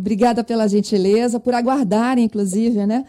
Obrigada 0.00 0.42
pela 0.42 0.66
gentileza, 0.66 1.38
por 1.38 1.52
aguardarem, 1.52 2.24
inclusive, 2.24 2.86
né, 2.86 3.04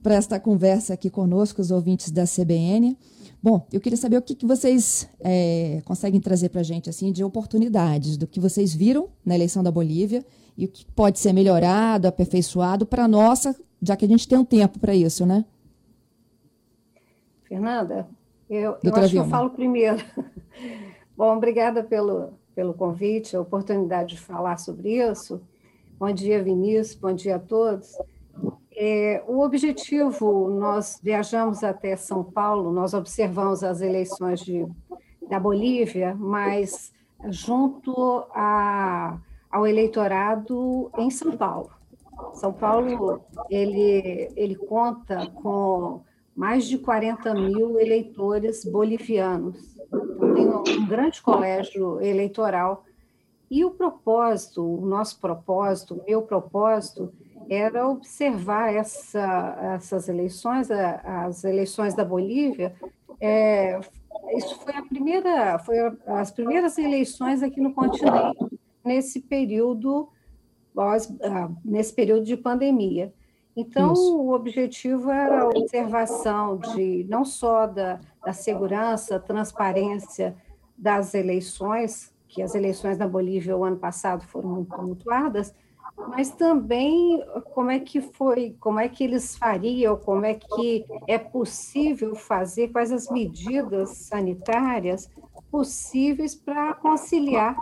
para 0.00 0.14
esta 0.14 0.38
conversa 0.38 0.94
aqui 0.94 1.10
conosco, 1.10 1.60
os 1.60 1.72
ouvintes 1.72 2.12
da 2.12 2.22
CBN. 2.24 2.96
Bom, 3.42 3.66
eu 3.72 3.80
queria 3.80 3.96
saber 3.96 4.16
o 4.16 4.22
que, 4.22 4.32
que 4.32 4.46
vocês 4.46 5.08
é, 5.18 5.82
conseguem 5.84 6.20
trazer 6.20 6.50
para 6.50 6.60
a 6.60 6.64
gente 6.64 6.88
assim, 6.88 7.10
de 7.10 7.24
oportunidades, 7.24 8.16
do 8.16 8.28
que 8.28 8.38
vocês 8.38 8.72
viram 8.72 9.08
na 9.24 9.34
eleição 9.34 9.60
da 9.60 9.72
Bolívia 9.72 10.24
e 10.56 10.66
o 10.66 10.68
que 10.68 10.86
pode 10.86 11.18
ser 11.18 11.32
melhorado, 11.32 12.06
aperfeiçoado 12.06 12.86
para 12.86 13.04
a 13.04 13.08
nossa, 13.08 13.56
já 13.82 13.96
que 13.96 14.04
a 14.04 14.08
gente 14.08 14.28
tem 14.28 14.38
um 14.38 14.44
tempo 14.44 14.78
para 14.78 14.94
isso, 14.94 15.26
né? 15.26 15.44
Fernanda, 17.42 18.06
eu, 18.48 18.76
eu 18.84 18.94
acho 18.94 19.08
Vilma. 19.08 19.08
que 19.10 19.16
eu 19.18 19.24
falo 19.28 19.50
primeiro. 19.50 19.98
Bom, 21.16 21.36
obrigada 21.36 21.82
pelo, 21.82 22.34
pelo 22.54 22.72
convite, 22.72 23.34
a 23.34 23.40
oportunidade 23.40 24.14
de 24.14 24.20
falar 24.20 24.58
sobre 24.58 24.96
isso. 24.96 25.40
Bom 25.98 26.12
dia, 26.12 26.42
Vinícius, 26.42 26.94
bom 26.94 27.14
dia 27.14 27.36
a 27.36 27.38
todos. 27.38 27.96
É, 28.70 29.24
o 29.26 29.40
objetivo, 29.40 30.50
nós 30.50 31.00
viajamos 31.02 31.64
até 31.64 31.96
São 31.96 32.22
Paulo, 32.22 32.70
nós 32.70 32.92
observamos 32.92 33.64
as 33.64 33.80
eleições 33.80 34.40
de, 34.40 34.66
da 35.26 35.40
Bolívia, 35.40 36.14
mas 36.14 36.92
junto 37.30 38.26
a, 38.34 39.18
ao 39.50 39.66
eleitorado 39.66 40.90
em 40.98 41.08
São 41.08 41.34
Paulo. 41.34 41.70
São 42.34 42.52
Paulo, 42.52 43.22
ele, 43.48 44.30
ele 44.36 44.54
conta 44.54 45.30
com 45.30 46.02
mais 46.36 46.66
de 46.66 46.76
40 46.76 47.32
mil 47.32 47.80
eleitores 47.80 48.66
bolivianos. 48.66 49.74
Então, 50.36 50.62
tem 50.62 50.78
um 50.78 50.86
grande 50.86 51.22
colégio 51.22 51.98
eleitoral. 52.02 52.84
E 53.50 53.64
o 53.64 53.70
propósito, 53.70 54.62
o 54.62 54.84
nosso 54.84 55.20
propósito, 55.20 55.94
o 55.94 56.04
meu 56.04 56.22
propósito, 56.22 57.12
era 57.48 57.88
observar 57.88 58.74
essa, 58.74 59.74
essas 59.74 60.08
eleições, 60.08 60.68
as 60.70 61.44
eleições 61.44 61.94
da 61.94 62.04
Bolívia. 62.04 62.74
É, 63.20 63.78
isso 64.36 64.58
foi 64.60 64.74
a 64.74 64.82
primeira, 64.82 65.58
foi 65.60 65.76
as 66.06 66.30
primeiras 66.30 66.76
eleições 66.76 67.42
aqui 67.42 67.60
no 67.60 67.72
continente 67.72 68.58
nesse 68.84 69.20
período, 69.20 70.08
ah, 70.76 71.50
nesse 71.64 71.92
período 71.92 72.24
de 72.24 72.36
pandemia. 72.36 73.12
Então, 73.56 73.94
Isso. 73.94 74.16
o 74.16 74.32
objetivo 74.32 75.10
era 75.10 75.42
a 75.42 75.48
observação 75.48 76.58
de 76.58 77.06
não 77.08 77.24
só 77.24 77.66
da, 77.66 77.98
da 78.24 78.32
segurança, 78.32 79.18
transparência 79.18 80.36
das 80.76 81.14
eleições, 81.14 82.12
que 82.36 82.42
as 82.42 82.54
eleições 82.54 82.98
na 82.98 83.08
Bolívia 83.08 83.56
o 83.56 83.64
ano 83.64 83.78
passado 83.78 84.22
foram 84.26 84.50
muito 84.50 84.76
tumultuadas, 84.76 85.54
mas 85.96 86.30
também 86.30 87.24
como 87.54 87.70
é 87.70 87.80
que 87.80 88.02
foi, 88.02 88.54
como 88.60 88.78
é 88.78 88.90
que 88.90 89.02
eles 89.02 89.34
fariam, 89.34 89.96
como 89.96 90.26
é 90.26 90.34
que 90.34 90.84
é 91.06 91.16
possível 91.16 92.14
fazer, 92.14 92.68
quais 92.68 92.92
as 92.92 93.08
medidas 93.08 93.88
sanitárias 93.88 95.10
possíveis 95.50 96.34
para 96.34 96.74
conciliar 96.74 97.56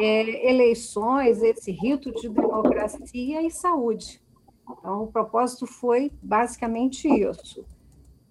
é, 0.00 0.50
eleições, 0.50 1.40
esse 1.40 1.70
rito 1.70 2.10
de 2.10 2.28
democracia 2.28 3.40
e 3.40 3.52
saúde. 3.52 4.20
Então, 4.68 5.04
o 5.04 5.06
propósito 5.06 5.64
foi 5.64 6.10
basicamente 6.20 7.06
isso, 7.06 7.64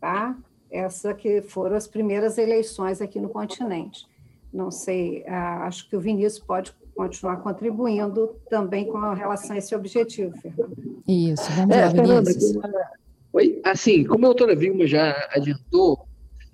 tá? 0.01 0.37
Essa 0.69 1.13
que 1.13 1.41
foram 1.41 1.77
as 1.77 1.87
primeiras 1.87 2.37
eleições 2.37 3.01
aqui 3.01 3.21
no 3.21 3.29
continente. 3.29 4.05
Não 4.57 4.71
sei, 4.71 5.23
ah, 5.27 5.67
acho 5.67 5.87
que 5.87 5.95
o 5.95 5.99
Vinícius 5.99 6.43
pode 6.43 6.73
continuar 6.95 7.37
contribuindo 7.37 8.35
também 8.49 8.87
com 8.87 8.97
relação 9.13 9.55
a 9.55 9.59
esse 9.59 9.75
objetivo, 9.75 10.35
Fernando. 10.41 10.75
Isso, 11.07 11.43
vamos 11.51 11.75
é, 11.75 11.85
lá, 11.85 12.21
Vinícius. 12.21 12.57
Oi, 13.33 13.61
assim, 13.63 14.03
como 14.03 14.25
a 14.25 14.29
doutora 14.29 14.55
Vilma 14.55 14.87
já 14.87 15.13
adiantou, 15.31 16.07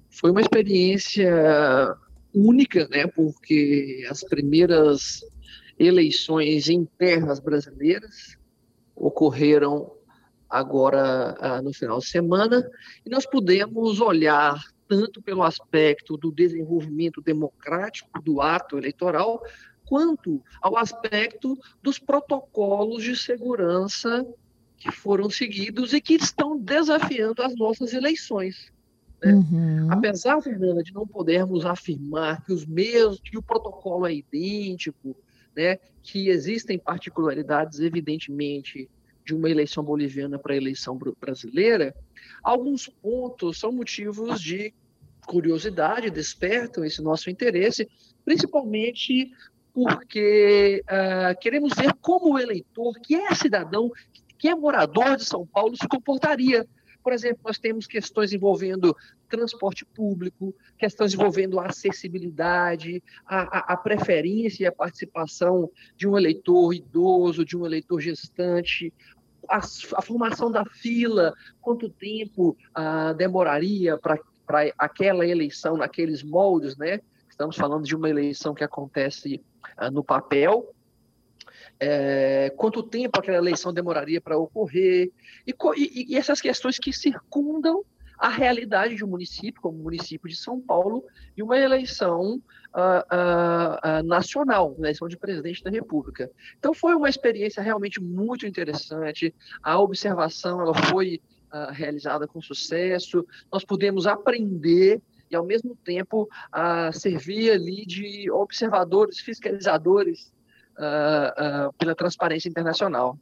foi 0.09 0.31
uma 0.31 0.41
experiência 0.41 1.95
única, 2.35 2.89
né, 2.89 3.07
porque 3.07 4.05
as 4.11 4.21
primeiras 4.21 5.21
eleições 5.79 6.67
em 6.67 6.83
terras 6.83 7.39
brasileiras 7.39 8.37
ocorreram 8.97 9.93
agora 10.49 11.37
ah, 11.39 11.61
no 11.61 11.73
final 11.73 11.99
de 11.99 12.07
semana, 12.07 12.69
e 13.05 13.09
nós 13.09 13.25
pudemos 13.25 14.01
olhar 14.01 14.61
tanto 14.87 15.21
pelo 15.21 15.43
aspecto 15.43 16.17
do 16.17 16.31
desenvolvimento 16.31 17.21
democrático 17.21 18.21
do 18.21 18.41
ato 18.41 18.77
eleitoral, 18.77 19.41
quanto 19.85 20.41
ao 20.61 20.77
aspecto 20.77 21.57
dos 21.81 21.99
protocolos 21.99 23.03
de 23.03 23.15
segurança 23.15 24.25
que 24.77 24.91
foram 24.91 25.29
seguidos 25.29 25.93
e 25.93 26.01
que 26.01 26.15
estão 26.15 26.57
desafiando 26.57 27.41
as 27.41 27.55
nossas 27.55 27.93
eleições. 27.93 28.71
Né? 29.21 29.33
Uhum. 29.33 29.87
Apesar, 29.89 30.41
Fernanda, 30.41 30.83
de 30.83 30.93
não 30.93 31.07
podermos 31.07 31.65
afirmar 31.65 32.43
que 32.43 32.51
os 32.51 32.65
mesmos, 32.65 33.19
que 33.21 33.37
o 33.37 33.41
protocolo 33.41 34.05
é 34.05 34.13
idêntico, 34.13 35.15
né, 35.55 35.77
que 36.01 36.29
existem 36.29 36.77
particularidades, 36.77 37.79
evidentemente, 37.79 38.89
de 39.25 39.33
uma 39.33 39.49
eleição 39.49 39.83
boliviana 39.83 40.37
para 40.37 40.53
a 40.53 40.57
eleição 40.57 40.97
brasileira, 41.19 41.95
alguns 42.43 42.87
pontos 42.87 43.59
são 43.59 43.71
motivos 43.71 44.41
de 44.41 44.73
curiosidade, 45.25 46.09
despertam 46.09 46.83
esse 46.83 47.01
nosso 47.01 47.29
interesse, 47.29 47.87
principalmente 48.25 49.31
porque 49.73 50.83
uh, 50.85 51.39
queremos 51.39 51.73
ver 51.73 51.93
como 51.99 52.33
o 52.33 52.39
eleitor, 52.39 52.93
que 53.01 53.15
é 53.15 53.33
cidadão, 53.33 53.89
que 54.37 54.47
é 54.47 54.55
morador 54.55 55.17
de 55.17 55.25
São 55.25 55.45
Paulo, 55.47 55.75
se 55.75 55.87
comportaria. 55.87 56.67
Por 57.01 57.11
exemplo, 57.11 57.39
nós 57.43 57.57
temos 57.57 57.87
questões 57.87 58.31
envolvendo 58.31 58.95
transporte 59.27 59.83
público, 59.83 60.55
questões 60.77 61.13
envolvendo 61.13 61.59
a 61.59 61.65
acessibilidade, 61.65 63.03
a, 63.25 63.41
a, 63.41 63.73
a 63.73 63.77
preferência 63.77 64.63
e 64.63 64.67
a 64.67 64.71
participação 64.71 65.69
de 65.97 66.07
um 66.07 66.17
eleitor 66.17 66.73
idoso, 66.73 67.43
de 67.43 67.57
um 67.57 67.65
eleitor 67.65 67.99
gestante, 67.99 68.93
a, 69.49 69.57
a 69.57 70.01
formação 70.01 70.51
da 70.51 70.65
fila, 70.65 71.33
quanto 71.61 71.89
tempo 71.89 72.57
ah, 72.73 73.13
demoraria 73.13 73.97
para 73.97 74.19
aquela 74.77 75.25
eleição 75.27 75.77
naqueles 75.77 76.23
moldes, 76.23 76.77
né? 76.77 76.99
Estamos 77.29 77.55
falando 77.55 77.83
de 77.83 77.95
uma 77.95 78.09
eleição 78.09 78.53
que 78.53 78.63
acontece 78.63 79.41
ah, 79.75 79.89
no 79.89 80.03
papel, 80.03 80.73
é, 81.79 82.51
quanto 82.55 82.83
tempo 82.83 83.19
aquela 83.19 83.37
eleição 83.37 83.73
demoraria 83.73 84.21
para 84.21 84.37
ocorrer, 84.37 85.11
e, 85.45 85.55
e, 85.75 86.13
e, 86.13 86.15
essas 86.15 86.39
questões 86.39 86.77
que 86.77 86.93
circundam 86.93 87.83
a 88.17 88.29
realidade 88.29 88.95
de 88.95 89.03
um 89.03 89.07
município, 89.07 89.61
como 89.61 89.79
o 89.79 89.83
município 89.83 90.29
de 90.29 90.35
São 90.35 90.61
Paulo, 90.61 91.03
e 91.35 91.43
uma 91.43 91.57
eleição 91.57 92.41
uh, 92.75 93.99
uh, 93.99 94.03
nacional, 94.03 94.73
uma 94.73 94.87
eleição 94.87 95.07
de 95.07 95.17
presidente 95.17 95.63
da 95.63 95.69
República. 95.69 96.29
Então 96.57 96.73
foi 96.73 96.95
uma 96.95 97.09
experiência 97.09 97.61
realmente 97.61 98.01
muito 98.01 98.45
interessante, 98.45 99.33
a 99.61 99.79
observação 99.79 100.61
ela 100.61 100.73
foi 100.73 101.21
realizada 101.71 102.27
com 102.27 102.41
sucesso, 102.41 103.23
nós 103.51 103.63
pudemos 103.63 104.07
aprender 104.07 104.99
e, 105.29 105.35
ao 105.35 105.45
mesmo 105.45 105.77
tempo, 105.85 106.27
servir 106.93 107.51
ali 107.51 107.85
de 107.85 108.31
observadores, 108.31 109.19
fiscalizadores 109.19 110.33
pela 111.77 111.93
transparência 111.93 112.49
internacional. 112.49 113.19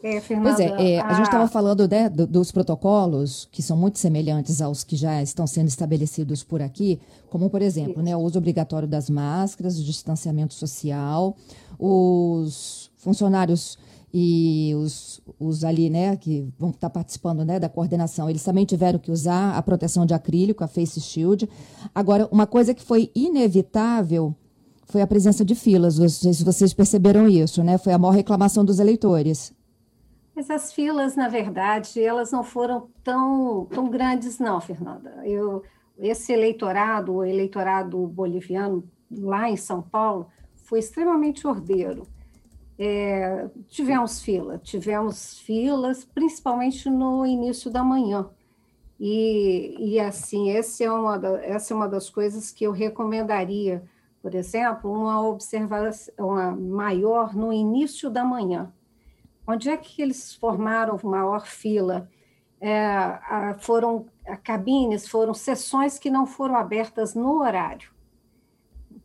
É, 0.00 0.20
Fernanda, 0.20 0.54
pois 0.54 0.60
é, 0.60 0.92
é 0.92 1.00
a, 1.00 1.08
a 1.08 1.14
gente 1.14 1.26
estava 1.26 1.48
falando 1.48 1.88
né, 1.88 2.08
dos 2.08 2.52
protocolos 2.52 3.48
que 3.50 3.60
são 3.60 3.76
muito 3.76 3.98
semelhantes 3.98 4.62
aos 4.62 4.84
que 4.84 4.94
já 4.94 5.20
estão 5.20 5.44
sendo 5.44 5.66
estabelecidos 5.66 6.44
por 6.44 6.62
aqui, 6.62 7.00
como, 7.28 7.50
por 7.50 7.60
exemplo, 7.60 8.00
né, 8.00 8.16
o 8.16 8.20
uso 8.20 8.38
obrigatório 8.38 8.86
das 8.86 9.10
máscaras, 9.10 9.76
o 9.76 9.82
distanciamento 9.82 10.54
social, 10.54 11.36
os 11.78 12.92
funcionários 12.96 13.76
e 14.14 14.72
os, 14.76 15.20
os 15.38 15.64
ali, 15.64 15.90
né, 15.90 16.16
que 16.16 16.48
vão 16.56 16.70
estar 16.70 16.90
participando 16.90 17.44
né, 17.44 17.58
da 17.58 17.68
coordenação, 17.68 18.30
eles 18.30 18.44
também 18.44 18.64
tiveram 18.64 19.00
que 19.00 19.10
usar 19.10 19.56
a 19.56 19.62
proteção 19.62 20.06
de 20.06 20.14
acrílico, 20.14 20.62
a 20.62 20.68
face 20.68 21.00
shield. 21.00 21.48
Agora, 21.92 22.28
uma 22.30 22.46
coisa 22.46 22.72
que 22.72 22.82
foi 22.82 23.10
inevitável 23.16 24.32
foi 24.86 25.02
a 25.02 25.06
presença 25.06 25.44
de 25.44 25.54
filas. 25.56 25.98
Não 25.98 26.08
sei 26.08 26.32
se 26.32 26.44
vocês 26.44 26.72
perceberam 26.72 27.28
isso, 27.28 27.62
né? 27.62 27.76
Foi 27.76 27.92
a 27.92 27.98
maior 27.98 28.12
reclamação 28.12 28.64
dos 28.64 28.78
eleitores. 28.78 29.52
Mas 30.38 30.50
as 30.50 30.72
filas, 30.72 31.16
na 31.16 31.26
verdade, 31.26 32.00
elas 32.00 32.30
não 32.30 32.44
foram 32.44 32.88
tão, 33.02 33.66
tão 33.72 33.90
grandes, 33.90 34.38
não, 34.38 34.60
Fernanda. 34.60 35.20
Eu, 35.24 35.64
esse 35.98 36.32
eleitorado, 36.32 37.12
o 37.12 37.24
eleitorado 37.24 38.06
boliviano 38.06 38.88
lá 39.10 39.50
em 39.50 39.56
São 39.56 39.82
Paulo, 39.82 40.28
foi 40.54 40.78
extremamente 40.78 41.44
ordeiro. 41.44 42.06
É, 42.78 43.50
tivemos 43.66 44.22
fila, 44.22 44.58
tivemos 44.58 45.40
filas, 45.40 46.04
principalmente 46.04 46.88
no 46.88 47.26
início 47.26 47.68
da 47.68 47.82
manhã. 47.82 48.30
E, 49.00 49.74
e 49.76 49.98
assim, 49.98 50.50
esse 50.50 50.84
é 50.84 50.92
uma 50.92 51.18
da, 51.18 51.44
essa 51.44 51.74
é 51.74 51.76
uma 51.76 51.88
das 51.88 52.08
coisas 52.08 52.52
que 52.52 52.62
eu 52.62 52.70
recomendaria 52.70 53.82
por 54.20 54.34
exemplo, 54.34 54.92
uma 54.92 55.26
observação 55.26 56.12
uma 56.18 56.50
maior 56.50 57.34
no 57.34 57.52
início 57.52 58.10
da 58.10 58.24
manhã, 58.24 58.72
Onde 59.50 59.70
é 59.70 59.76
que 59.78 60.02
eles 60.02 60.34
formaram 60.34 61.00
maior 61.02 61.46
fila? 61.46 62.06
É, 62.60 63.18
foram 63.60 64.04
cabines, 64.44 65.08
foram 65.08 65.32
sessões 65.32 65.98
que 65.98 66.10
não 66.10 66.26
foram 66.26 66.54
abertas 66.54 67.14
no 67.14 67.40
horário, 67.40 67.90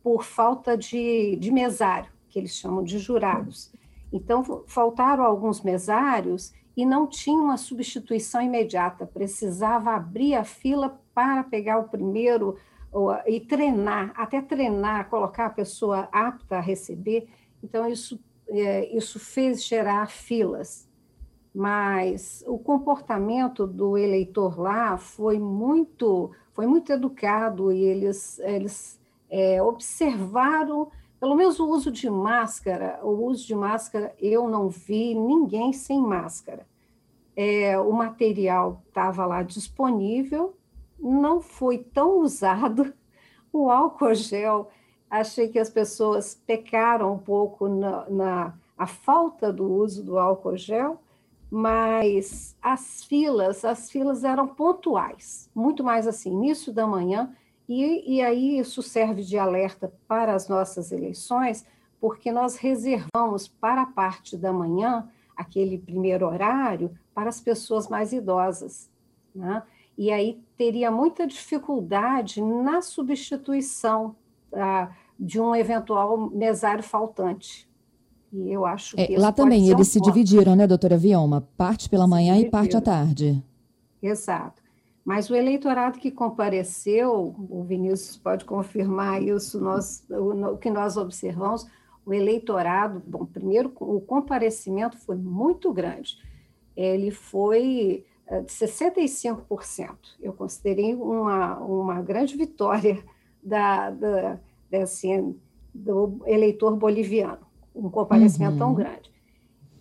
por 0.02 0.22
falta 0.22 0.76
de, 0.76 1.36
de 1.36 1.50
mesário, 1.50 2.12
que 2.28 2.38
eles 2.38 2.54
chamam 2.54 2.84
de 2.84 2.98
jurados. 2.98 3.72
Então, 4.12 4.64
faltaram 4.66 5.24
alguns 5.24 5.62
mesários 5.62 6.52
e 6.76 6.84
não 6.84 7.06
tinha 7.06 7.40
uma 7.40 7.56
substituição 7.56 8.42
imediata, 8.42 9.06
precisava 9.06 9.92
abrir 9.92 10.34
a 10.34 10.44
fila 10.44 11.00
para 11.14 11.42
pegar 11.42 11.78
o 11.78 11.88
primeiro 11.88 12.58
e 13.26 13.40
treinar, 13.40 14.12
até 14.14 14.42
treinar, 14.42 15.08
colocar 15.08 15.46
a 15.46 15.50
pessoa 15.50 16.06
apta 16.12 16.58
a 16.58 16.60
receber. 16.60 17.28
Então, 17.62 17.88
isso, 17.88 18.20
isso 18.60 19.18
fez 19.18 19.64
gerar 19.64 20.08
filas. 20.08 20.88
Mas 21.54 22.42
o 22.46 22.58
comportamento 22.58 23.66
do 23.66 23.96
eleitor 23.96 24.58
lá 24.60 24.96
foi 24.96 25.38
muito, 25.38 26.32
foi 26.52 26.66
muito 26.66 26.92
educado 26.92 27.70
e 27.70 27.84
eles, 27.84 28.40
eles 28.40 29.00
é, 29.30 29.62
observaram, 29.62 30.90
pelo 31.20 31.36
menos 31.36 31.60
o 31.60 31.68
uso 31.68 31.92
de 31.92 32.10
máscara, 32.10 32.98
o 33.02 33.26
uso 33.26 33.46
de 33.46 33.54
máscara, 33.54 34.14
eu 34.18 34.48
não 34.48 34.68
vi 34.68 35.14
ninguém 35.14 35.72
sem 35.72 36.00
máscara. 36.00 36.66
É, 37.36 37.78
o 37.78 37.92
material 37.92 38.82
estava 38.88 39.24
lá 39.24 39.42
disponível, 39.42 40.56
não 40.98 41.40
foi 41.40 41.78
tão 41.78 42.18
usado. 42.22 42.92
O 43.52 43.70
álcool 43.70 44.14
gel, 44.14 44.70
achei 45.10 45.48
que 45.48 45.58
as 45.58 45.70
pessoas 45.70 46.40
pecaram 46.46 47.14
um 47.14 47.18
pouco 47.18 47.68
na, 47.68 48.08
na 48.10 48.54
a 48.76 48.86
falta 48.86 49.52
do 49.52 49.70
uso 49.70 50.02
do 50.02 50.18
álcool 50.18 50.56
gel, 50.56 51.00
mas 51.50 52.56
as 52.60 53.04
filas, 53.04 53.64
as 53.64 53.90
filas 53.90 54.24
eram 54.24 54.48
pontuais, 54.48 55.48
muito 55.54 55.84
mais 55.84 56.08
assim, 56.08 56.32
início 56.32 56.72
da 56.72 56.86
manhã, 56.86 57.32
e, 57.68 58.16
e 58.16 58.20
aí 58.20 58.58
isso 58.58 58.82
serve 58.82 59.22
de 59.22 59.38
alerta 59.38 59.92
para 60.08 60.34
as 60.34 60.48
nossas 60.48 60.90
eleições, 60.90 61.64
porque 62.00 62.32
nós 62.32 62.56
reservamos 62.56 63.46
para 63.46 63.82
a 63.82 63.86
parte 63.86 64.36
da 64.36 64.52
manhã, 64.52 65.08
aquele 65.36 65.78
primeiro 65.78 66.26
horário, 66.26 66.90
para 67.14 67.28
as 67.28 67.40
pessoas 67.40 67.88
mais 67.88 68.12
idosas. 68.12 68.90
Né? 69.34 69.62
e 69.96 70.10
aí 70.10 70.40
teria 70.56 70.90
muita 70.90 71.26
dificuldade 71.26 72.40
na 72.42 72.82
substituição 72.82 74.14
ah, 74.54 74.90
de 75.18 75.40
um 75.40 75.54
eventual 75.54 76.30
mesário 76.30 76.82
faltante. 76.82 77.68
E 78.32 78.52
eu 78.52 78.66
acho 78.66 78.98
é, 78.98 79.06
que. 79.06 79.16
Lá 79.16 79.30
também 79.30 79.68
eles 79.68 79.88
um 79.88 79.90
se 79.92 80.00
dividiram, 80.00 80.56
né, 80.56 80.66
doutora 80.66 80.96
Vioma? 80.96 81.46
Parte 81.56 81.88
pela 81.88 82.06
manhã 82.06 82.36
e 82.38 82.50
parte 82.50 82.76
à 82.76 82.80
tarde. 82.80 83.42
Exato. 84.02 84.62
Mas 85.04 85.28
o 85.28 85.34
eleitorado 85.34 85.98
que 85.98 86.10
compareceu, 86.10 87.34
o 87.38 87.62
Vinícius 87.62 88.16
pode 88.16 88.44
confirmar 88.44 89.22
isso, 89.22 89.60
nós, 89.60 90.04
o, 90.10 90.54
o 90.54 90.58
que 90.58 90.70
nós 90.70 90.96
observamos, 90.96 91.66
o 92.06 92.12
eleitorado, 92.12 93.02
bom, 93.06 93.24
primeiro, 93.24 93.72
o 93.80 94.00
comparecimento 94.00 94.96
foi 94.98 95.16
muito 95.16 95.72
grande. 95.72 96.18
Ele 96.74 97.10
foi 97.10 98.04
eh, 98.26 98.40
de 98.40 98.52
65%. 98.52 99.90
Eu 100.20 100.32
considerei 100.32 100.94
uma, 100.94 101.58
uma 101.58 102.02
grande 102.02 102.36
vitória 102.36 103.04
da, 103.44 103.90
da, 103.90 104.38
desse, 104.70 105.34
do 105.72 106.20
eleitor 106.26 106.76
boliviano, 106.76 107.46
um 107.74 107.90
comparecimento 107.90 108.52
uhum. 108.52 108.58
tão 108.58 108.74
grande. 108.74 109.12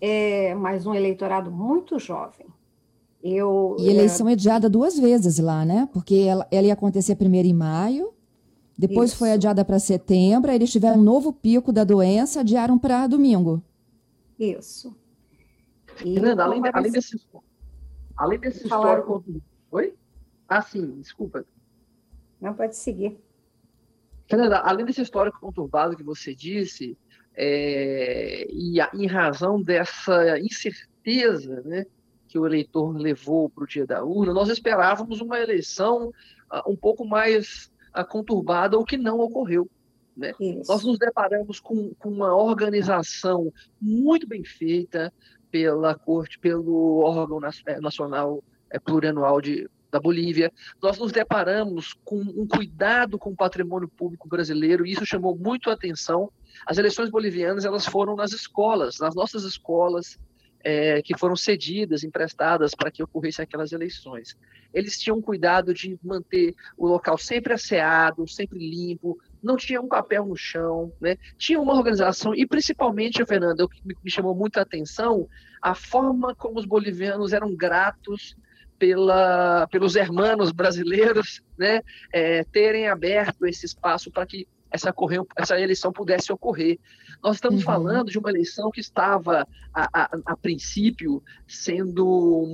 É, 0.02 0.54
mas 0.56 0.86
um 0.86 0.94
eleitorado 0.94 1.50
muito 1.50 1.98
jovem. 1.98 2.48
Eu, 3.24 3.78
e 3.80 3.90
eleição 3.90 4.28
é... 4.28 4.34
adiada 4.34 4.70
duas 4.70 5.00
vezes 5.00 5.40
lá, 5.40 5.64
né? 5.64 5.88
Porque 5.94 6.16
ela, 6.16 6.46
ela 6.52 6.68
ia 6.68 6.74
acontecer 6.74 7.16
primeiro 7.16 7.48
em 7.48 7.54
maio, 7.54 8.14
depois 8.78 9.12
Isso. 9.12 9.20
foi 9.20 9.32
adiada 9.32 9.64
para 9.64 9.80
setembro, 9.80 10.52
aí 10.52 10.58
eles 10.58 10.72
tiveram 10.72 11.00
um 11.00 11.04
novo 11.04 11.32
pico 11.32 11.72
da 11.72 11.86
doença, 11.86 12.42
adiaram 12.42 12.78
para 12.78 13.08
domingo. 13.08 13.64
Isso. 14.38 14.94
E 16.04 16.16
Fernanda, 16.16 16.44
além, 16.44 16.62
além 16.74 16.92
desses 16.92 17.26
Além 18.16 18.40
desse 18.40 18.64
histórico. 18.64 19.24
Oi? 19.72 19.96
Ah, 20.48 20.62
sim, 20.62 21.00
desculpa. 21.00 21.46
Não 22.40 22.54
pode 22.54 22.76
seguir. 22.76 23.18
Fernanda, 24.28 24.60
além 24.60 24.86
desse 24.86 25.02
histórico 25.02 25.40
conturbado 25.40 25.96
que 25.96 26.04
você 26.04 26.34
disse, 26.34 26.98
é, 27.36 28.48
e 28.52 28.80
a, 28.80 28.90
em 28.94 29.08
razão 29.08 29.62
dessa 29.62 30.40
incerteza 30.40 31.62
né, 31.66 31.86
que 32.28 32.38
o 32.38 32.46
eleitor 32.46 32.96
levou 32.96 33.50
para 33.50 33.64
o 33.64 33.68
dia 33.68 33.86
da 33.86 34.04
urna, 34.04 34.34
nós 34.34 34.50
esperávamos 34.50 35.22
uma 35.22 35.40
eleição 35.40 36.08
uh, 36.52 36.72
um 36.72 36.76
pouco 36.76 37.06
mais 37.06 37.72
uh, 37.98 38.06
conturbada, 38.08 38.78
o 38.78 38.86
que 38.86 38.98
não 38.98 39.20
ocorreu. 39.20 39.70
Né? 40.16 40.32
Nós 40.68 40.84
nos 40.84 41.00
deparamos 41.00 41.60
com, 41.60 41.94
com, 41.96 42.10
uma 42.10 42.36
organização 42.36 43.52
muito 43.82 44.28
bem 44.28 44.44
feita, 44.44 45.12
pela 45.54 45.94
corte, 45.94 46.40
pelo 46.40 47.02
órgão 47.02 47.40
eh, 47.68 47.80
nacional 47.80 48.44
eh, 48.72 48.80
plurianual 48.80 49.40
de, 49.40 49.70
da 49.94 50.00
Bolívia. 50.00 50.52
Nós 50.82 50.98
nos 50.98 51.12
deparamos 51.12 51.94
com 52.04 52.20
um 52.20 52.48
cuidado 52.48 53.20
com 53.20 53.30
o 53.30 53.36
patrimônio 53.36 53.88
público 53.88 54.28
brasileiro 54.28 54.86
e 54.86 54.92
isso 54.92 55.06
chamou 55.06 55.38
muito 55.38 55.70
a 55.70 55.74
atenção. 55.74 56.32
As 56.66 56.80
eleições 56.80 57.12
bolivianas 57.12 57.64
elas 57.64 57.86
foram 57.86 58.16
nas 58.16 58.34
escolas, 58.34 58.98
nas 58.98 59.14
nossas 59.14 59.44
escolas, 59.44 60.18
é, 60.64 61.00
que 61.04 61.16
foram 61.16 61.36
cedidas, 61.36 62.04
emprestadas 62.04 62.74
para 62.74 62.90
que 62.90 63.04
ocorressem 63.04 63.44
aquelas 63.44 63.72
eleições. 63.72 64.36
Eles 64.74 65.00
tinham 65.00 65.22
cuidado 65.22 65.74
de 65.74 66.00
manter 66.04 66.56
o 66.76 66.88
local 66.88 67.16
sempre 67.16 67.54
asseado, 67.54 68.28
sempre 68.28 68.58
limpo, 68.58 69.20
não 69.44 69.58
tinha 69.58 69.80
um 69.80 69.88
papel 69.88 70.26
no 70.26 70.36
chão, 70.36 70.92
né? 71.00 71.18
tinha 71.38 71.60
uma 71.60 71.76
organização, 71.76 72.34
e 72.34 72.48
principalmente, 72.48 73.24
Fernanda, 73.26 73.66
o 73.66 73.70
que 73.70 73.84
me 73.86 74.10
chamou 74.10 74.34
muita 74.34 74.62
atenção, 74.62 75.28
a 75.62 75.76
forma 75.76 76.34
como 76.34 76.58
os 76.58 76.66
bolivianos 76.66 77.34
eram 77.34 77.54
gratos 77.54 78.36
pela, 78.78 79.68
pelos 79.68 79.96
hermanos 79.96 80.52
brasileiros 80.52 81.42
né, 81.58 81.82
é, 82.12 82.44
terem 82.46 82.88
aberto 82.88 83.46
esse 83.46 83.66
espaço 83.66 84.12
para 84.12 84.26
que 84.26 84.48
essa, 84.74 84.92
correu, 84.92 85.28
essa 85.38 85.60
eleição 85.60 85.94
pudesse 85.94 86.34
ocorrer. 86.34 86.80
Nós 87.24 87.36
estamos 87.36 87.60
uhum. 87.60 87.66
falando 87.66 88.10
de 88.10 88.18
uma 88.18 88.32
eleição 88.32 88.72
que 88.72 88.82
estava, 88.82 89.48
a, 89.72 89.90
a, 89.94 90.10
a 90.26 90.36
princípio, 90.36 91.22
sendo 91.48 92.06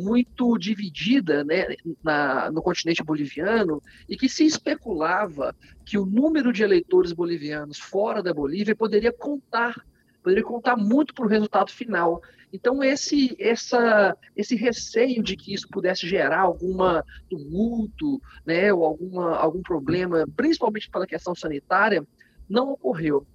muito 0.04 0.58
dividida 0.58 1.46
né, 1.46 1.76
na, 2.04 2.52
no 2.52 2.62
continente 2.62 3.02
boliviano 3.04 3.82
e 4.08 4.18
que 4.18 4.28
se 4.28 4.46
especulava 4.46 5.56
que 5.86 5.98
o 5.98 6.06
número 6.06 6.52
de 6.52 6.62
eleitores 6.62 7.14
bolivianos 7.14 7.80
fora 7.80 8.22
da 8.22 8.34
Bolívia 8.34 8.76
poderia 8.76 9.14
contar 9.14 9.76
poderia 10.24 10.44
contar 10.44 10.76
muito 10.76 11.14
para 11.14 11.26
o 11.26 11.30
resultado 11.30 11.72
final. 11.72 12.22
Então, 12.52 12.84
esse, 12.84 13.36
essa, 13.40 14.18
esse 14.36 14.56
receio 14.56 15.22
de 15.22 15.36
que 15.36 15.54
isso 15.54 15.68
pudesse 15.70 16.08
gerar 16.08 16.42
alguma 16.42 17.04
tumulto, 17.30 18.20
né, 18.46 18.74
ou 18.74 18.84
alguma, 18.84 19.36
algum 19.36 19.62
problema, 19.62 20.26
principalmente 20.36 20.90
pela 20.90 21.06
questão 21.06 21.36
sanitária, 21.36 22.04
não 22.50 22.72
ocorreu. 22.72 23.26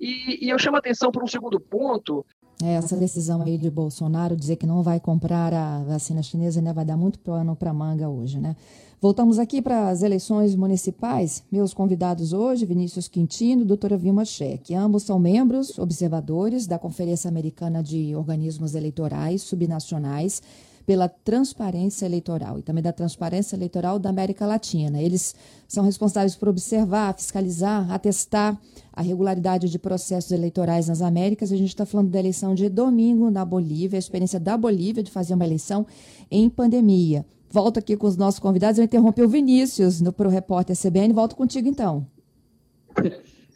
E, 0.00 0.46
e 0.46 0.50
eu 0.50 0.58
chamo 0.58 0.76
a 0.76 0.78
atenção 0.78 1.10
para 1.10 1.24
um 1.24 1.26
segundo 1.26 1.58
ponto. 1.58 2.24
É, 2.62 2.74
essa 2.74 2.96
decisão 2.96 3.42
aí 3.42 3.58
de 3.58 3.70
Bolsonaro 3.70 4.36
dizer 4.36 4.56
que 4.56 4.66
não 4.66 4.82
vai 4.82 5.00
comprar 5.00 5.52
a 5.52 5.82
vacina 5.82 6.22
chinesa 6.22 6.60
né, 6.60 6.72
vai 6.72 6.84
dar 6.84 6.96
muito 6.96 7.18
pano 7.18 7.56
para 7.56 7.72
manga 7.72 8.08
hoje, 8.08 8.38
né? 8.38 8.54
Voltamos 9.02 9.38
aqui 9.38 9.62
para 9.62 9.88
as 9.88 10.02
eleições 10.02 10.54
municipais. 10.54 11.42
Meus 11.50 11.72
convidados 11.72 12.34
hoje, 12.34 12.66
Vinícius 12.66 13.08
Quintino 13.08 13.62
e 13.62 13.64
doutora 13.64 13.96
Vilma 13.96 14.26
Scheck. 14.26 14.74
Ambos 14.74 15.04
são 15.04 15.18
membros 15.18 15.78
observadores 15.78 16.66
da 16.66 16.78
Conferência 16.78 17.26
Americana 17.26 17.82
de 17.82 18.14
Organismos 18.14 18.74
Eleitorais 18.74 19.40
Subnacionais 19.40 20.42
pela 20.84 21.08
transparência 21.08 22.04
eleitoral 22.04 22.58
e 22.58 22.62
também 22.62 22.82
da 22.82 22.92
transparência 22.92 23.56
eleitoral 23.56 23.98
da 23.98 24.10
América 24.10 24.44
Latina. 24.44 25.00
Eles 25.00 25.34
são 25.66 25.82
responsáveis 25.82 26.36
por 26.36 26.50
observar, 26.50 27.14
fiscalizar, 27.14 27.90
atestar 27.90 28.60
a 28.92 29.00
regularidade 29.00 29.70
de 29.70 29.78
processos 29.78 30.30
eleitorais 30.30 30.88
nas 30.88 31.00
Américas. 31.00 31.50
A 31.50 31.56
gente 31.56 31.70
está 31.70 31.86
falando 31.86 32.10
da 32.10 32.18
eleição 32.18 32.54
de 32.54 32.68
domingo 32.68 33.30
na 33.30 33.46
Bolívia, 33.46 33.96
a 33.96 33.98
experiência 33.98 34.38
da 34.38 34.58
Bolívia 34.58 35.02
de 35.02 35.10
fazer 35.10 35.32
uma 35.32 35.46
eleição 35.46 35.86
em 36.30 36.50
pandemia. 36.50 37.24
Volto 37.50 37.78
aqui 37.78 37.96
com 37.96 38.06
os 38.06 38.16
nossos 38.16 38.38
convidados. 38.38 38.78
Eu 38.78 38.84
interrompi 38.84 39.22
o 39.22 39.28
Vinícius 39.28 40.00
para 40.12 40.28
o 40.28 40.30
repórter 40.30 40.76
CBN. 40.76 41.12
Volto 41.12 41.34
contigo, 41.34 41.68
então. 41.68 42.06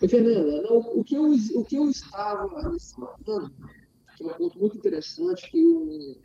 Fernanda, 0.08 0.62
não, 0.62 0.78
o, 0.78 1.04
que 1.04 1.14
eu, 1.14 1.32
o 1.54 1.64
que 1.64 1.76
eu 1.76 1.88
estava 1.88 2.48
falando, 2.48 2.76
que 4.16 4.24
é 4.24 4.26
um 4.26 4.34
ponto 4.34 4.58
muito 4.58 4.76
interessante 4.76 5.50
que, 5.50 6.18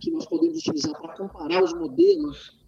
que 0.00 0.10
nós 0.10 0.26
podemos 0.26 0.58
utilizar 0.58 1.00
para 1.00 1.16
comparar 1.16 1.62
os 1.62 1.72
modelos 1.72 2.58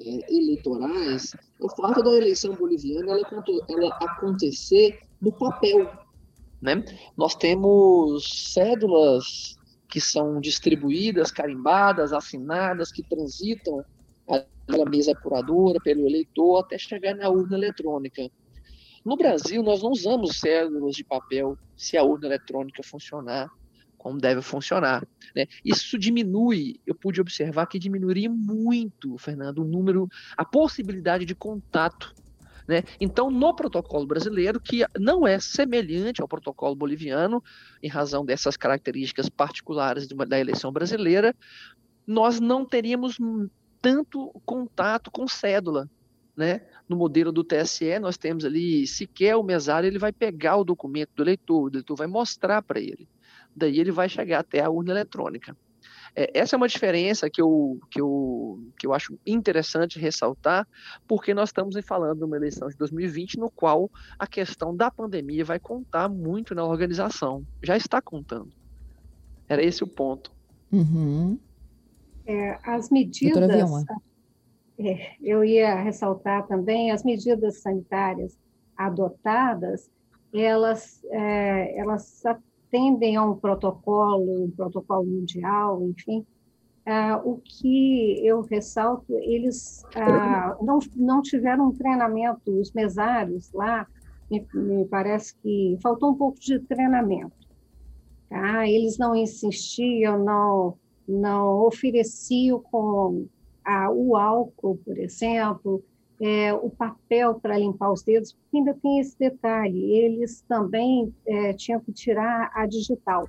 é, 0.00 0.34
eleitorais, 0.34 1.34
é 1.34 1.64
o 1.64 1.68
fato 1.68 2.02
da 2.02 2.16
eleição 2.16 2.54
boliviana 2.54 3.12
ela, 3.12 3.44
ela 3.68 3.88
acontecer 4.00 4.98
no 5.20 5.30
papel. 5.30 5.90
Né? 6.62 6.82
Nós 7.16 7.34
temos 7.34 8.52
cédulas 8.52 9.58
que 9.90 10.00
são 10.00 10.40
distribuídas, 10.40 11.30
carimbadas, 11.30 12.12
assinadas, 12.12 12.92
que 12.92 13.02
transitam 13.02 13.84
pela 14.66 14.88
mesa 14.88 15.12
apuradora, 15.12 15.80
pelo 15.82 16.06
eleitor, 16.06 16.60
até 16.60 16.78
chegar 16.78 17.14
na 17.14 17.28
urna 17.28 17.56
eletrônica. 17.56 18.30
No 19.04 19.16
Brasil, 19.16 19.62
nós 19.62 19.82
não 19.82 19.90
usamos 19.90 20.38
cédulas 20.38 20.94
de 20.94 21.02
papel 21.02 21.58
se 21.76 21.96
a 21.96 22.04
urna 22.04 22.26
eletrônica 22.26 22.82
funcionar 22.82 23.50
como 24.00 24.18
deve 24.18 24.40
funcionar. 24.40 25.06
Né? 25.36 25.46
Isso 25.62 25.98
diminui, 25.98 26.80
eu 26.86 26.94
pude 26.94 27.20
observar 27.20 27.66
que 27.66 27.78
diminuiria 27.78 28.30
muito, 28.30 29.18
Fernando, 29.18 29.58
o 29.58 29.64
número, 29.64 30.08
a 30.38 30.44
possibilidade 30.44 31.26
de 31.26 31.34
contato. 31.34 32.14
Né? 32.70 32.84
Então, 33.00 33.32
no 33.32 33.52
protocolo 33.52 34.06
brasileiro, 34.06 34.60
que 34.60 34.84
não 34.96 35.26
é 35.26 35.40
semelhante 35.40 36.22
ao 36.22 36.28
protocolo 36.28 36.76
boliviano, 36.76 37.42
em 37.82 37.88
razão 37.88 38.24
dessas 38.24 38.56
características 38.56 39.28
particulares 39.28 40.08
uma, 40.12 40.24
da 40.24 40.38
eleição 40.38 40.70
brasileira, 40.70 41.34
nós 42.06 42.38
não 42.38 42.64
teríamos 42.64 43.18
tanto 43.82 44.30
contato 44.46 45.10
com 45.10 45.26
cédula. 45.26 45.90
Né? 46.36 46.62
No 46.88 46.96
modelo 46.96 47.32
do 47.32 47.42
TSE, 47.42 47.98
nós 47.98 48.16
temos 48.16 48.44
ali, 48.44 48.86
sequer 48.86 49.34
o 49.34 49.42
mesário, 49.42 49.88
ele 49.88 49.98
vai 49.98 50.12
pegar 50.12 50.56
o 50.56 50.64
documento 50.64 51.10
do 51.16 51.24
eleitor, 51.24 51.64
o 51.64 51.68
eleitor 51.68 51.96
vai 51.96 52.06
mostrar 52.06 52.62
para 52.62 52.78
ele 52.78 53.08
daí 53.54 53.80
ele 53.80 53.90
vai 53.90 54.08
chegar 54.08 54.38
até 54.38 54.60
a 54.60 54.70
urna 54.70 54.92
eletrônica. 54.92 55.56
É, 56.14 56.38
essa 56.38 56.54
é 56.54 56.58
uma 56.58 56.68
diferença 56.68 57.28
que 57.30 57.40
eu, 57.40 57.78
que, 57.90 58.00
eu, 58.00 58.58
que 58.78 58.86
eu 58.86 58.92
acho 58.92 59.18
interessante 59.26 59.98
ressaltar, 59.98 60.66
porque 61.06 61.32
nós 61.34 61.50
estamos 61.50 61.76
falando 61.84 62.18
de 62.18 62.24
uma 62.24 62.36
eleição 62.36 62.68
de 62.68 62.76
2020 62.76 63.38
no 63.38 63.50
qual 63.50 63.90
a 64.18 64.26
questão 64.26 64.74
da 64.74 64.90
pandemia 64.90 65.44
vai 65.44 65.58
contar 65.58 66.08
muito 66.08 66.54
na 66.54 66.64
organização. 66.64 67.44
Já 67.62 67.76
está 67.76 68.00
contando. 68.00 68.50
Era 69.48 69.62
esse 69.62 69.82
o 69.82 69.86
ponto. 69.86 70.32
Uhum. 70.72 71.38
É, 72.26 72.58
as 72.62 72.90
medidas. 72.90 73.50
É, 74.78 75.16
eu 75.20 75.44
ia 75.44 75.74
ressaltar 75.74 76.46
também 76.46 76.90
as 76.90 77.04
medidas 77.04 77.60
sanitárias 77.60 78.38
adotadas, 78.76 79.90
elas, 80.32 81.04
é, 81.10 81.78
elas 81.78 82.22
atendem 82.70 83.16
a 83.16 83.24
um 83.24 83.34
protocolo, 83.34 84.44
um 84.44 84.50
protocolo 84.50 85.04
mundial, 85.04 85.82
enfim, 85.82 86.24
ah, 86.86 87.20
o 87.24 87.40
que 87.44 88.24
eu 88.24 88.40
ressalto, 88.42 89.12
eles 89.18 89.84
ah, 89.94 90.56
não, 90.62 90.78
não 90.96 91.20
tiveram 91.20 91.68
um 91.68 91.72
treinamento, 91.72 92.58
os 92.58 92.72
mesários 92.72 93.52
lá, 93.52 93.86
me, 94.30 94.46
me, 94.54 94.84
parece 94.86 95.34
que 95.36 95.76
faltou 95.82 96.10
um 96.10 96.14
pouco 96.14 96.38
de 96.38 96.60
treinamento. 96.60 97.32
Tá? 98.28 98.66
Eles 98.68 98.96
não 98.96 99.14
insistiam, 99.14 100.24
não, 100.24 100.78
não 101.06 101.66
ofereciam 101.66 102.60
com 102.60 103.26
ah, 103.64 103.90
o 103.90 104.16
álcool, 104.16 104.78
por 104.84 104.96
exemplo, 104.96 105.82
é, 106.20 106.52
o 106.52 106.68
papel 106.68 107.40
para 107.40 107.58
limpar 107.58 107.90
os 107.90 108.02
dedos, 108.02 108.32
porque 108.32 108.58
ainda 108.58 108.74
tem 108.74 109.00
esse 109.00 109.18
detalhe, 109.18 109.92
eles 109.92 110.42
também 110.42 111.14
é, 111.26 111.54
tinham 111.54 111.80
que 111.80 111.92
tirar 111.92 112.50
a 112.54 112.66
digital. 112.66 113.26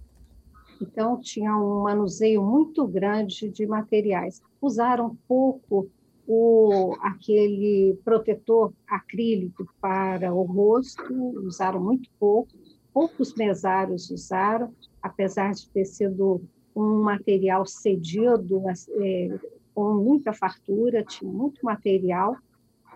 Então, 0.81 1.19
tinha 1.21 1.55
um 1.55 1.83
manuseio 1.83 2.43
muito 2.43 2.85
grande 2.87 3.49
de 3.49 3.65
materiais. 3.65 4.41
Usaram 4.59 5.15
pouco 5.27 5.87
o, 6.27 6.95
aquele 7.01 7.97
protetor 8.03 8.73
acrílico 8.87 9.65
para 9.79 10.33
o 10.33 10.41
rosto, 10.41 11.13
usaram 11.45 11.81
muito 11.81 12.09
pouco. 12.19 12.51
Poucos 12.93 13.33
mesários 13.35 14.09
usaram, 14.09 14.73
apesar 15.01 15.53
de 15.53 15.69
ter 15.69 15.85
sido 15.85 16.41
um 16.75 17.03
material 17.03 17.65
cedido, 17.65 18.63
é, 18.99 19.39
com 19.73 19.93
muita 19.93 20.33
fartura, 20.33 21.03
tinha 21.03 21.31
muito 21.31 21.63
material 21.63 22.35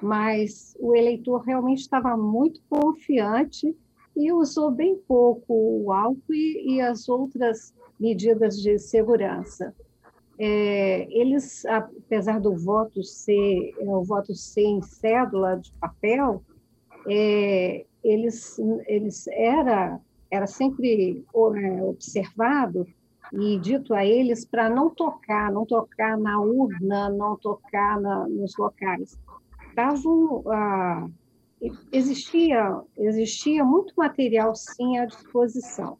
mas 0.02 0.76
o 0.80 0.96
eleitor 0.96 1.42
realmente 1.42 1.80
estava 1.80 2.16
muito 2.18 2.62
confiante 2.70 3.76
e 4.16 4.32
usou 4.32 4.72
bem 4.72 4.98
pouco 5.08 5.54
o 5.54 5.92
álcool 5.92 6.34
e, 6.34 6.76
e 6.76 6.82
as 6.82 7.10
outras 7.10 7.74
medidas 8.00 8.62
de 8.62 8.78
segurança. 8.78 9.74
É, 10.38 11.08
eles, 11.10 11.66
apesar 11.66 12.42
do 12.42 12.56
voto 12.56 13.02
ser 13.04 13.74
é, 13.80 13.84
o 13.86 14.04
voto 14.04 14.34
ser 14.36 14.66
em 14.66 14.82
cédula 14.82 15.58
de 15.58 15.72
papel, 15.80 16.44
é, 17.08 17.86
eles, 18.04 18.60
eles 18.88 19.28
era 19.28 20.00
era 20.30 20.48
sempre 20.48 21.24
é, 21.34 21.84
observado 21.84 22.86
e 23.32 23.58
dito 23.60 23.94
a 23.94 24.06
eles 24.06 24.44
para 24.44 24.70
não 24.70 24.90
tocar, 24.90 25.52
não 25.52 25.66
tocar 25.66 26.18
na 26.18 26.40
urna, 26.42 27.10
não 27.10 27.38
tocar 27.38 28.00
na, 28.02 28.28
nos 28.28 28.58
locais 28.58 29.18
existia 31.92 32.82
existia 32.98 33.64
muito 33.64 33.94
material 33.98 34.56
sim 34.56 34.98
à 34.98 35.06
disposição. 35.06 35.98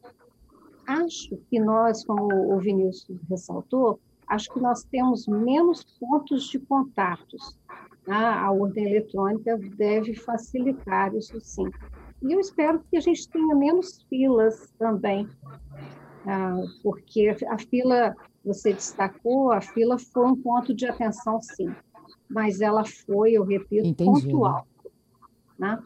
Acho 0.88 1.38
que 1.50 1.60
nós, 1.60 2.06
como 2.06 2.54
o 2.54 2.60
Vinícius 2.60 3.20
ressaltou, 3.30 4.00
acho 4.28 4.52
que 4.54 4.60
nós 4.60 4.84
temos 4.84 5.28
menos 5.28 5.84
pontos 6.00 6.48
de 6.50 6.60
contatos. 6.60 7.58
Tá? 8.06 8.40
A 8.40 8.52
ordem 8.52 8.86
eletrônica 8.86 9.58
deve 9.76 10.14
facilitar 10.14 11.14
isso 11.16 11.40
sim. 11.42 11.70
E 12.22 12.32
eu 12.32 12.40
espero 12.40 12.84
que 12.90 12.98
a 12.98 13.02
gente 13.02 13.28
tenha 13.30 13.56
menos 13.56 14.04
filas 14.08 14.72
também, 14.78 15.28
ah, 16.26 16.62
porque 16.84 17.36
a 17.48 17.58
fila, 17.58 18.16
você 18.44 18.74
destacou, 18.74 19.52
a 19.52 19.60
fila 19.60 19.98
foi 19.98 20.26
um 20.28 20.36
ponto 20.36 20.74
de 20.74 20.86
atenção 20.86 21.42
sim 21.42 21.74
mas 22.30 22.62
ela 22.62 22.84
foi, 22.84 23.34
eu 23.34 23.44
repito, 23.44 23.88
Entendi. 23.88 24.28
pontual. 24.28 24.68
Né? 25.58 25.80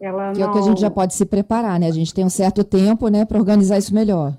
Ela 0.00 0.32
que 0.32 0.40
não... 0.40 0.46
é 0.46 0.50
o 0.50 0.52
que 0.52 0.58
a 0.58 0.62
gente 0.62 0.80
já 0.80 0.90
pode 0.90 1.14
se 1.14 1.26
preparar, 1.26 1.78
né? 1.80 1.88
A 1.88 1.92
gente 1.92 2.14
tem 2.14 2.24
um 2.24 2.30
certo 2.30 2.62
tempo 2.62 3.08
né, 3.08 3.24
para 3.24 3.38
organizar 3.38 3.78
isso 3.78 3.94
melhor. 3.94 4.36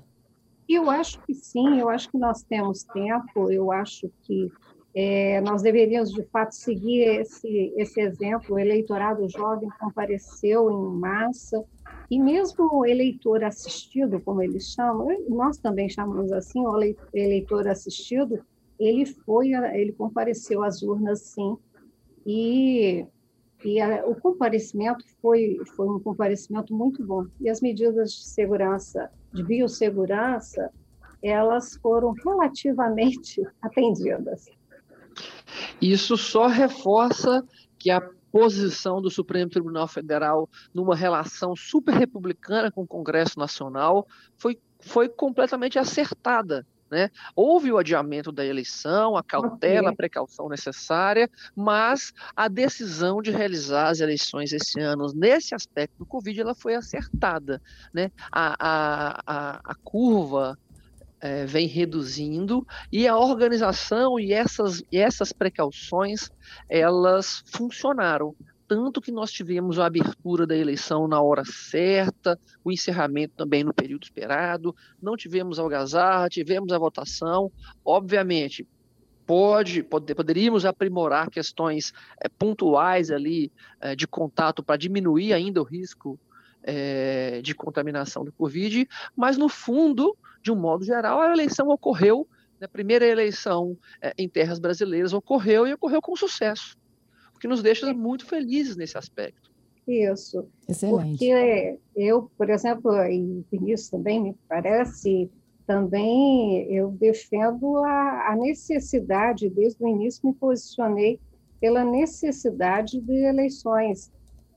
Eu 0.68 0.88
acho 0.88 1.20
que 1.22 1.34
sim, 1.34 1.80
eu 1.80 1.88
acho 1.88 2.08
que 2.10 2.16
nós 2.16 2.42
temos 2.42 2.84
tempo, 2.84 3.50
eu 3.50 3.72
acho 3.72 4.10
que 4.22 4.50
é, 4.94 5.40
nós 5.40 5.62
deveríamos, 5.62 6.10
de 6.12 6.22
fato, 6.24 6.52
seguir 6.54 7.02
esse, 7.20 7.72
esse 7.76 8.00
exemplo. 8.00 8.54
O 8.54 8.58
eleitorado 8.58 9.28
jovem 9.28 9.68
compareceu 9.78 10.70
em 10.70 10.98
massa, 10.98 11.62
e 12.10 12.18
mesmo 12.18 12.68
o 12.72 12.84
eleitor 12.84 13.44
assistido, 13.44 14.20
como 14.20 14.42
eles 14.42 14.72
chamam, 14.72 15.08
nós 15.28 15.58
também 15.58 15.88
chamamos 15.88 16.32
assim, 16.32 16.60
o 16.60 16.76
eleitor 17.14 17.68
assistido, 17.68 18.40
ele 18.80 19.04
foi, 19.04 19.52
ele 19.52 19.92
compareceu 19.92 20.64
às 20.64 20.82
urnas, 20.82 21.20
sim, 21.20 21.56
e, 22.26 23.06
e 23.62 23.78
a, 23.78 24.06
o 24.06 24.14
comparecimento 24.14 25.04
foi, 25.20 25.58
foi 25.76 25.86
um 25.86 26.00
comparecimento 26.00 26.74
muito 26.74 27.04
bom. 27.04 27.26
E 27.38 27.50
as 27.50 27.60
medidas 27.60 28.12
de 28.12 28.24
segurança, 28.24 29.10
de 29.34 29.42
biossegurança, 29.42 30.70
elas 31.22 31.76
foram 31.76 32.12
relativamente 32.12 33.42
atendidas. 33.60 34.46
Isso 35.80 36.16
só 36.16 36.46
reforça 36.46 37.44
que 37.78 37.90
a 37.90 38.00
posição 38.32 39.02
do 39.02 39.10
Supremo 39.10 39.50
Tribunal 39.50 39.88
Federal 39.88 40.48
numa 40.72 40.94
relação 40.94 41.54
super 41.54 41.92
republicana 41.92 42.70
com 42.70 42.82
o 42.82 42.86
Congresso 42.86 43.38
Nacional 43.38 44.06
foi, 44.36 44.58
foi 44.78 45.08
completamente 45.08 45.78
acertada 45.78 46.64
né? 46.90 47.10
Houve 47.36 47.70
o 47.70 47.78
adiamento 47.78 48.32
da 48.32 48.44
eleição, 48.44 49.16
a 49.16 49.22
cautela, 49.22 49.90
a 49.90 49.96
precaução 49.96 50.48
necessária, 50.48 51.30
mas 51.54 52.12
a 52.34 52.48
decisão 52.48 53.22
de 53.22 53.30
realizar 53.30 53.88
as 53.88 54.00
eleições 54.00 54.52
esse 54.52 54.80
ano, 54.80 55.12
nesse 55.14 55.54
aspecto 55.54 55.98
do 55.98 56.06
Covid, 56.06 56.40
ela 56.40 56.54
foi 56.54 56.74
acertada. 56.74 57.62
Né? 57.92 58.10
A, 58.32 58.56
a, 58.58 59.22
a, 59.26 59.60
a 59.64 59.74
curva 59.84 60.58
é, 61.20 61.44
vem 61.44 61.66
reduzindo 61.66 62.66
e 62.90 63.06
a 63.06 63.16
organização 63.16 64.18
e 64.18 64.32
essas, 64.32 64.82
e 64.90 64.98
essas 64.98 65.32
precauções 65.32 66.30
elas 66.68 67.44
funcionaram 67.46 68.34
tanto 68.70 69.00
que 69.00 69.10
nós 69.10 69.32
tivemos 69.32 69.80
a 69.80 69.86
abertura 69.86 70.46
da 70.46 70.56
eleição 70.56 71.08
na 71.08 71.20
hora 71.20 71.42
certa, 71.44 72.38
o 72.62 72.70
encerramento 72.70 73.34
também 73.36 73.64
no 73.64 73.74
período 73.74 74.04
esperado, 74.04 74.76
não 75.02 75.16
tivemos 75.16 75.58
algazarra, 75.58 76.28
tivemos 76.28 76.72
a 76.72 76.78
votação. 76.78 77.50
Obviamente, 77.84 78.64
pode, 79.26 79.82
pode 79.82 80.14
poderíamos 80.14 80.64
aprimorar 80.64 81.30
questões 81.30 81.92
é, 82.22 82.28
pontuais 82.28 83.10
ali 83.10 83.50
é, 83.80 83.96
de 83.96 84.06
contato 84.06 84.62
para 84.62 84.76
diminuir 84.76 85.32
ainda 85.32 85.60
o 85.60 85.64
risco 85.64 86.16
é, 86.62 87.40
de 87.42 87.56
contaminação 87.56 88.24
do 88.24 88.30
Covid, 88.30 88.88
mas 89.16 89.36
no 89.36 89.48
fundo, 89.48 90.16
de 90.40 90.52
um 90.52 90.56
modo 90.56 90.84
geral, 90.84 91.20
a 91.20 91.32
eleição 91.32 91.66
ocorreu, 91.70 92.24
a 92.62 92.68
primeira 92.68 93.04
eleição 93.04 93.76
em 94.16 94.28
terras 94.28 94.60
brasileiras 94.60 95.12
ocorreu 95.12 95.66
e 95.66 95.72
ocorreu 95.72 96.00
com 96.00 96.14
sucesso 96.14 96.78
que 97.40 97.48
nos 97.48 97.62
deixa 97.62 97.92
muito 97.94 98.26
felizes 98.26 98.76
nesse 98.76 98.96
aspecto. 98.98 99.50
Isso. 99.88 100.46
Excelente. 100.68 101.10
Porque 101.10 101.78
eu, 101.96 102.30
por 102.36 102.50
exemplo, 102.50 102.92
e 103.06 103.44
Vinícius 103.50 103.90
também 103.90 104.22
me 104.22 104.36
parece, 104.48 105.30
também 105.66 106.72
eu 106.72 106.90
defendo 106.92 107.78
a, 107.78 108.32
a 108.32 108.36
necessidade, 108.36 109.48
desde 109.48 109.82
o 109.82 109.88
início 109.88 110.28
me 110.28 110.34
posicionei 110.34 111.18
pela 111.60 111.84
necessidade 111.84 113.00
de 113.00 113.24
eleições 113.24 114.12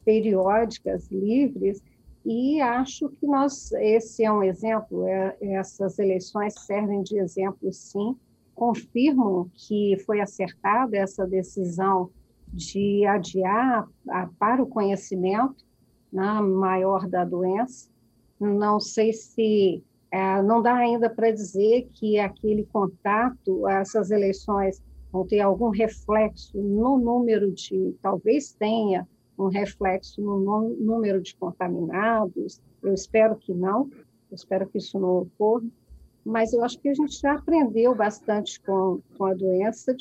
periódicas, 0.05 1.09
livres, 1.09 1.81
e 2.25 2.61
acho 2.61 3.09
que 3.09 3.25
nós 3.25 3.71
esse 3.73 4.23
é 4.23 4.31
um 4.31 4.43
exemplo. 4.43 5.07
É, 5.07 5.35
essas 5.41 5.99
eleições 5.99 6.53
servem 6.65 7.01
de 7.01 7.17
exemplo, 7.17 7.71
sim. 7.73 8.15
Confirmam 8.55 9.49
que 9.53 9.97
foi 10.05 10.21
acertada 10.21 10.95
essa 10.95 11.25
decisão 11.25 12.11
de 12.53 13.05
adiar 13.05 13.87
a, 14.09 14.29
para 14.37 14.61
o 14.61 14.67
conhecimento 14.67 15.65
né, 16.11 16.39
maior 16.41 17.07
da 17.07 17.25
doença. 17.25 17.89
Não 18.39 18.79
sei 18.79 19.11
se 19.11 19.83
é, 20.11 20.41
não 20.43 20.61
dá 20.61 20.75
ainda 20.75 21.09
para 21.09 21.31
dizer 21.31 21.89
que 21.93 22.19
aquele 22.19 22.65
contato, 22.65 23.67
essas 23.67 24.11
eleições 24.11 24.81
vão 25.11 25.25
ter 25.25 25.39
algum 25.39 25.69
reflexo 25.69 26.55
no 26.55 26.97
número 26.99 27.51
de, 27.51 27.95
talvez 28.01 28.53
tenha 28.53 29.07
um 29.37 29.47
reflexo 29.47 30.21
no 30.21 30.75
número 30.79 31.19
de 31.21 31.35
contaminados. 31.35 32.61
Eu 32.81 32.93
espero 32.93 33.35
que 33.35 33.53
não, 33.53 33.89
eu 34.29 34.35
espero 34.35 34.67
que 34.67 34.77
isso 34.77 34.99
não 34.99 35.21
ocorra, 35.21 35.65
mas 36.23 36.53
eu 36.53 36.63
acho 36.63 36.79
que 36.79 36.89
a 36.89 36.93
gente 36.93 37.19
já 37.19 37.33
aprendeu 37.33 37.95
bastante 37.95 38.61
com, 38.61 39.01
com 39.17 39.25
a 39.25 39.33
doença 39.33 39.95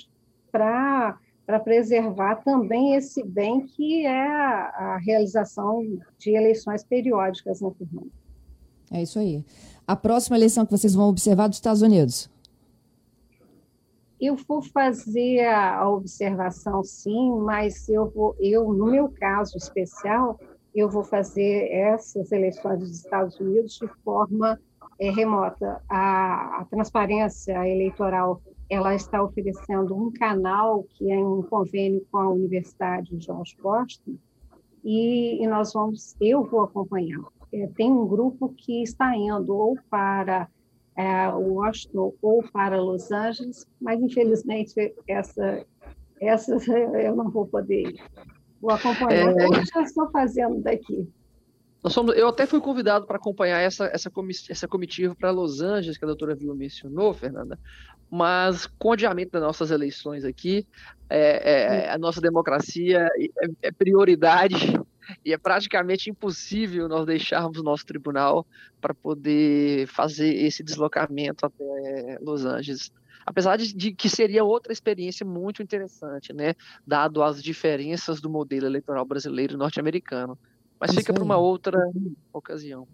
para 0.50 1.18
para 1.46 1.58
preservar 1.58 2.36
também 2.36 2.94
esse 2.94 3.22
bem 3.22 3.66
que 3.66 4.06
é 4.06 4.26
a, 4.26 4.94
a 4.94 4.96
realização 4.98 5.82
de 6.18 6.30
eleições 6.30 6.84
periódicas 6.84 7.60
na 7.60 7.70
Fernanda. 7.72 8.10
É 8.90 9.02
isso 9.02 9.18
aí. 9.18 9.44
A 9.86 9.96
próxima 9.96 10.36
eleição 10.36 10.64
que 10.64 10.70
vocês 10.72 10.94
vão 10.94 11.08
observar 11.08 11.48
dos 11.48 11.58
Estados 11.58 11.82
Unidos? 11.82 12.30
Eu 14.20 14.36
vou 14.36 14.62
fazer 14.62 15.44
a 15.46 15.88
observação, 15.88 16.84
sim, 16.84 17.32
mas 17.40 17.88
eu 17.88 18.08
vou, 18.10 18.36
eu 18.38 18.72
no 18.72 18.86
meu 18.86 19.08
caso 19.08 19.56
especial, 19.56 20.38
eu 20.72 20.88
vou 20.88 21.02
fazer 21.02 21.68
essas 21.72 22.30
eleições 22.30 22.78
dos 22.78 22.90
Estados 22.92 23.38
Unidos 23.40 23.78
de 23.78 23.88
forma 24.04 24.60
é, 24.98 25.10
remota. 25.10 25.82
A, 25.88 26.60
a, 26.60 26.64
transparência 26.66 27.68
eleitoral 27.68 28.40
ela 28.72 28.94
está 28.94 29.22
oferecendo 29.22 29.94
um 29.94 30.10
canal 30.10 30.84
que 30.84 31.10
é 31.10 31.14
em 31.14 31.42
convênio 31.42 32.06
com 32.10 32.16
a 32.16 32.30
Universidade 32.30 33.10
George 33.20 33.54
Washington 33.62 34.16
e, 34.82 35.44
e 35.44 35.46
nós 35.46 35.74
vamos, 35.74 36.16
eu 36.18 36.42
vou 36.44 36.62
acompanhar. 36.62 37.20
É, 37.52 37.66
tem 37.76 37.92
um 37.92 38.06
grupo 38.06 38.48
que 38.56 38.82
está 38.82 39.14
indo 39.14 39.54
ou 39.54 39.76
para 39.90 40.48
é, 40.96 41.28
Washington 41.28 42.14
ou 42.22 42.42
para 42.50 42.80
Los 42.80 43.12
Angeles, 43.12 43.66
mas 43.78 44.00
infelizmente 44.00 44.94
essa, 45.06 45.66
essa 46.18 46.56
eu 46.98 47.14
não 47.14 47.30
vou 47.30 47.46
poder 47.46 47.90
ir. 47.90 48.02
Vou 48.58 48.70
acompanhar, 48.70 49.36
é... 49.38 49.46
eu 49.48 49.66
já 49.66 49.82
estou 49.82 50.10
fazendo 50.10 50.62
daqui. 50.62 51.06
Somos, 51.88 52.16
eu 52.16 52.28
até 52.28 52.46
fui 52.46 52.60
convidado 52.60 53.06
para 53.06 53.16
acompanhar 53.16 53.58
essa, 53.58 53.86
essa, 53.86 54.10
essa 54.48 54.68
comitiva 54.68 55.16
para 55.16 55.32
Los 55.32 55.60
Angeles, 55.60 55.98
que 55.98 56.04
a 56.04 56.06
doutora 56.06 56.34
Vilma 56.34 56.54
mencionou, 56.54 57.12
Fernanda, 57.12 57.58
mas 58.08 58.66
com 58.78 58.90
o 58.90 58.92
adiamento 58.92 59.32
das 59.32 59.42
nossas 59.42 59.70
eleições 59.70 60.24
aqui, 60.24 60.66
é, 61.10 61.86
é, 61.86 61.90
a 61.90 61.98
nossa 61.98 62.20
democracia 62.20 63.08
é, 63.18 63.68
é 63.68 63.72
prioridade 63.72 64.78
e 65.24 65.32
é 65.32 65.38
praticamente 65.38 66.08
impossível 66.08 66.88
nós 66.88 67.04
deixarmos 67.04 67.58
o 67.58 67.64
nosso 67.64 67.84
tribunal 67.84 68.46
para 68.80 68.94
poder 68.94 69.86
fazer 69.88 70.32
esse 70.34 70.62
deslocamento 70.62 71.44
até 71.44 72.18
Los 72.20 72.44
Angeles. 72.44 72.92
Apesar 73.26 73.56
de, 73.56 73.74
de, 73.74 73.92
que 73.92 74.08
seria 74.08 74.44
outra 74.44 74.72
experiência 74.72 75.24
muito 75.24 75.62
interessante, 75.62 76.32
né? 76.32 76.54
Dado 76.86 77.22
as 77.22 77.42
diferenças 77.42 78.20
do 78.20 78.28
modelo 78.28 78.66
eleitoral 78.66 79.04
brasileiro 79.04 79.54
e 79.54 79.56
norte-americano. 79.56 80.38
Mas 80.82 80.90
Isso 80.90 80.98
fica 80.98 81.14
para 81.14 81.22
uma 81.22 81.36
outra 81.36 81.78
ocasião. 82.32 82.88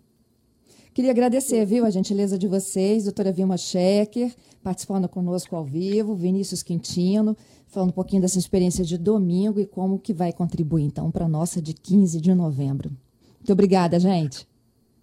Queria 0.93 1.11
agradecer, 1.11 1.65
viu, 1.65 1.87
a 1.87 1.91
gentileza 1.91 2.37
de 2.37 2.47
vocês, 2.47 3.05
doutora 3.05 3.33
Vilma 3.33 3.57
Schecker, 3.57 4.31
participando 4.63 5.09
conosco 5.09 5.57
ao 5.57 5.65
vivo, 5.65 6.15
Vinícius 6.15 6.63
Quintino, 6.63 7.35
falando 7.67 7.89
um 7.89 7.95
pouquinho 7.95 8.21
dessa 8.21 8.39
experiência 8.39 8.85
de 8.85 8.99
domingo 8.99 9.59
e 9.59 9.65
como 9.65 9.99
que 9.99 10.13
vai 10.13 10.35
contribuir, 10.35 10.85
então, 10.85 11.11
para 11.11 11.25
a 11.25 11.29
nossa 11.29 11.63
de 11.63 11.73
15 11.73 12.21
de 12.21 12.35
novembro. 12.35 12.91
Muito 13.39 13.53
obrigada, 13.55 13.99
gente. 13.99 14.47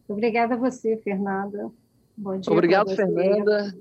Obrigada 0.08 0.54
a 0.54 0.58
você, 0.58 0.96
Fernanda. 0.98 1.72
Bom 2.16 2.38
dia. 2.38 2.54
Obrigado, 2.54 2.96
Fernanda. 2.96 3.76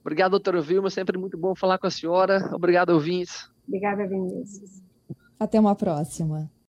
Obrigado, 0.00 0.30
doutora 0.30 0.62
Vilma. 0.62 0.88
Sempre 0.88 1.18
muito 1.18 1.36
bom 1.36 1.54
falar 1.54 1.76
com 1.76 1.88
a 1.88 1.90
senhora. 1.90 2.48
Obrigado, 2.54 2.88
ouvintes. 2.88 3.50
Obrigada, 3.68 4.06
Vinícius. 4.06 4.80
Até 5.38 5.60
uma 5.60 5.74
próxima. 5.74 6.50